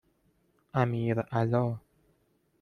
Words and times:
امیرعلا 0.73 1.79